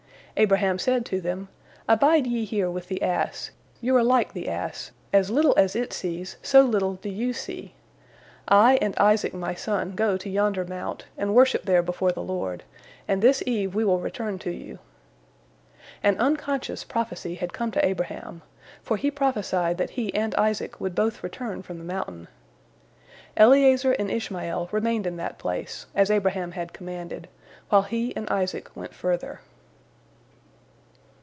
[0.37, 1.49] Abraham said to them,
[1.87, 6.37] "Abide ye here with the ass, you are like the ass—as little as it sees,
[6.41, 7.75] so little do you see.
[8.47, 12.63] I and Isaac my son go to yonder mount, and worship there before the Lord,
[13.09, 14.79] and this eve we will return to you."
[16.01, 18.41] An unconscious prophecy had come to Abraham,
[18.81, 22.27] for he prophesied that he and Isaac would both return from the mountain.
[23.37, 27.27] Eliezer and Ishmael remained in that place, as Abraham had commanded,
[27.69, 29.41] while he and Isaac went further.